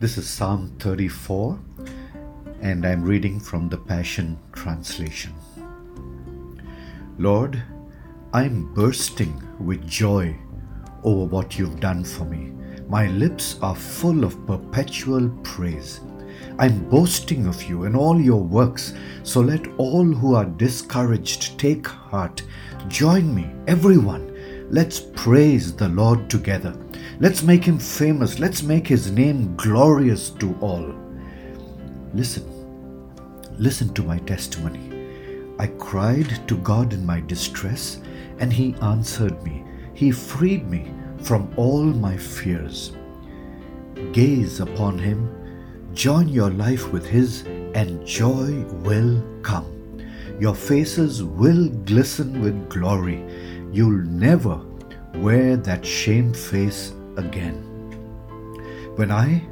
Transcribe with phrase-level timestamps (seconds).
[0.00, 1.58] This is Psalm 34,
[2.62, 5.34] and I'm reading from the Passion Translation.
[7.18, 7.60] Lord,
[8.32, 10.36] I'm bursting with joy
[11.02, 12.52] over what you've done for me.
[12.88, 15.98] My lips are full of perpetual praise.
[16.60, 18.94] I'm boasting of you and all your works,
[19.24, 22.44] so let all who are discouraged take heart.
[22.86, 24.27] Join me, everyone.
[24.70, 26.74] Let's praise the Lord together.
[27.20, 28.38] Let's make him famous.
[28.38, 30.94] Let's make his name glorious to all.
[32.12, 32.44] Listen,
[33.58, 35.08] listen to my testimony.
[35.58, 38.02] I cried to God in my distress,
[38.40, 39.64] and he answered me.
[39.94, 40.92] He freed me
[41.22, 42.92] from all my fears.
[44.12, 45.32] Gaze upon him,
[45.94, 47.42] join your life with his,
[47.74, 48.52] and joy
[48.84, 49.74] will come.
[50.38, 53.24] Your faces will glisten with glory.
[53.72, 54.60] You'll never
[55.14, 57.64] wear that shame face again.
[58.96, 59.42] When I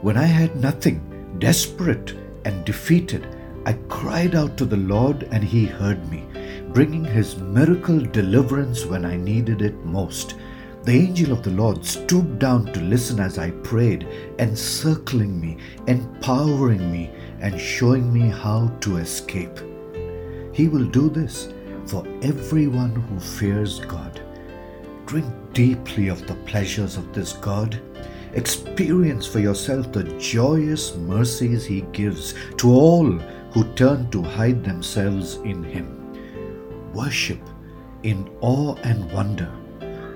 [0.00, 2.14] when I had nothing, desperate
[2.44, 3.26] and defeated,
[3.66, 6.26] I cried out to the Lord and he heard me,
[6.72, 10.36] bringing his miracle deliverance when I needed it most.
[10.84, 16.90] The angel of the Lord stooped down to listen as I prayed, encircling me, empowering
[16.90, 19.60] me, and showing me how to escape.
[20.54, 21.52] He will do this
[21.86, 24.20] for everyone who fears God.
[25.06, 27.80] Drink deeply of the pleasures of this God.
[28.34, 33.10] Experience for yourself the joyous mercies He gives to all
[33.52, 35.96] who turn to hide themselves in Him.
[36.92, 37.40] Worship
[38.02, 39.50] in awe and wonder,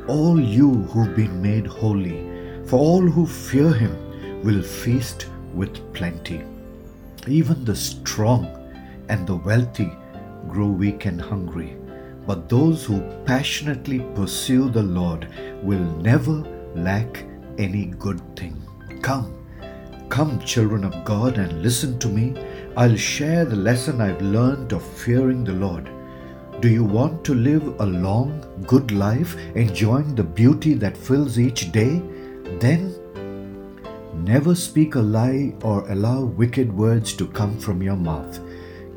[0.07, 2.31] all you who've been made holy,
[2.67, 6.45] for all who fear Him will feast with plenty.
[7.27, 8.47] Even the strong
[9.09, 9.91] and the wealthy
[10.49, 11.77] grow weak and hungry
[12.27, 15.29] but those who passionately pursue the Lord
[15.63, 16.43] will never
[16.75, 17.25] lack
[17.59, 18.63] any good thing.
[19.03, 19.47] Come,
[20.09, 22.35] come, children of God, and listen to me.
[22.77, 25.91] I'll share the lesson I've learned of fearing the Lord.
[26.61, 31.73] Do you want to live a long, good life, enjoying the beauty that fills each
[31.73, 32.01] day?
[32.59, 32.95] Then
[34.15, 38.41] never speak a lie or allow wicked words to come from your mouth.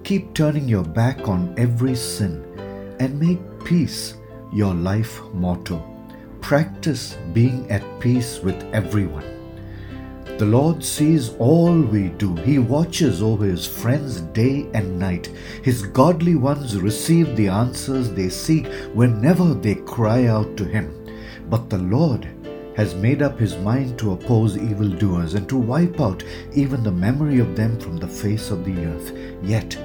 [0.07, 2.41] Keep turning your back on every sin
[3.01, 4.13] and make peace
[4.53, 5.83] your life motto.
[6.39, 9.25] Practice being at peace with everyone.
[10.37, 12.35] The Lord sees all we do.
[12.35, 15.27] He watches over His friends day and night.
[15.61, 21.05] His godly ones receive the answers they seek whenever they cry out to Him.
[21.49, 22.29] But the Lord
[22.77, 26.23] has made up His mind to oppose evildoers and to wipe out
[26.53, 29.11] even the memory of them from the face of the earth.
[29.43, 29.77] Yet,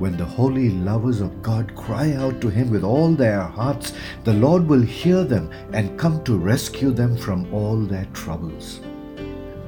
[0.00, 3.92] when the holy lovers of God cry out to Him with all their hearts,
[4.24, 8.80] the Lord will hear them and come to rescue them from all their troubles.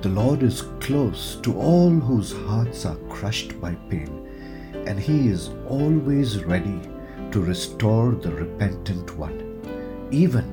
[0.01, 4.27] The Lord is close to all whose hearts are crushed by pain,
[4.87, 6.81] and He is always ready
[7.31, 9.39] to restore the repentant one.
[10.11, 10.47] Even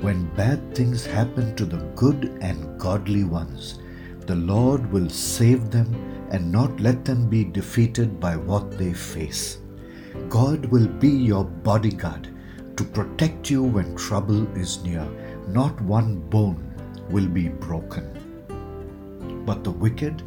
[0.00, 3.78] when bad things happen to the good and godly ones,
[4.26, 5.94] the Lord will save them
[6.30, 9.58] and not let them be defeated by what they face.
[10.28, 12.28] God will be your bodyguard
[12.76, 15.06] to protect you when trouble is near.
[15.48, 16.72] Not one bone
[17.10, 18.06] will be broken.
[19.44, 20.22] But the wicked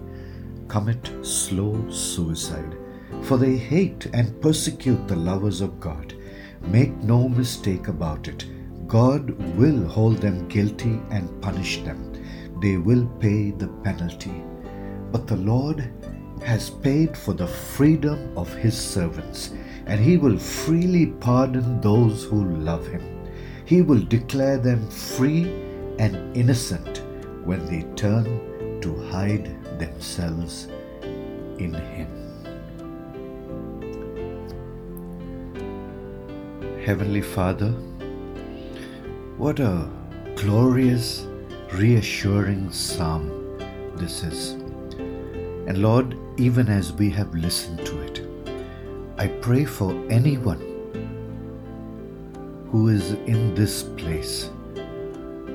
[0.68, 2.78] commit slow suicide,
[3.22, 6.14] for they hate and persecute the lovers of God.
[6.62, 8.46] Make no mistake about it.
[8.88, 12.13] God will hold them guilty and punish them.
[12.64, 14.42] They will pay the penalty.
[15.12, 15.92] But the Lord
[16.42, 19.52] has paid for the freedom of his servants,
[19.86, 23.02] and he will freely pardon those who love him.
[23.66, 25.44] He will declare them free
[26.00, 27.02] and innocent
[27.44, 30.70] when they turn to hide themselves
[31.58, 32.08] in him.
[36.86, 37.72] Heavenly Father,
[39.38, 39.90] what a
[40.38, 41.28] glorious,
[41.74, 43.58] reassuring psalm
[43.96, 44.52] this is.
[45.68, 48.28] And Lord, even as we have listened to it,
[49.18, 50.62] I pray for anyone
[52.70, 54.50] who is in this place,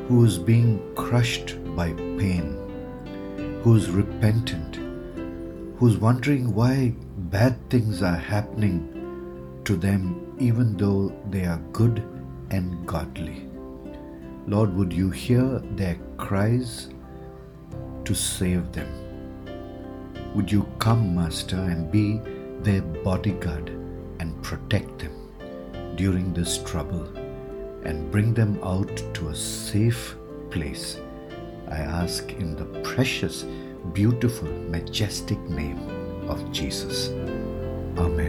[0.09, 4.77] who is being crushed by pain, who's repentant,
[5.79, 6.95] who's wondering why
[7.31, 12.03] bad things are happening to them even though they are good
[12.51, 13.48] and godly.
[14.49, 16.89] Lord, would you hear their cries
[18.07, 18.89] to save them?
[20.35, 22.23] Would you come, Master, and be
[22.63, 23.69] their bodyguard
[24.21, 25.13] and protect them
[25.97, 27.05] during this trouble
[27.85, 30.17] and bring them out to a safe
[30.51, 30.99] place?
[31.69, 33.45] I ask in the precious,
[33.93, 35.79] beautiful, majestic name
[36.27, 37.11] of Jesus.
[37.99, 38.28] Amen.